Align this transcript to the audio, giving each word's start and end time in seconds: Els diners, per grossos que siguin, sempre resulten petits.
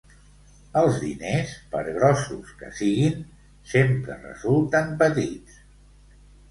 Els 0.79 0.95
diners, 1.03 1.51
per 1.75 1.83
grossos 1.99 2.55
que 2.63 2.73
siguin, 2.81 3.23
sempre 3.75 4.21
resulten 4.27 4.95
petits. 5.05 5.63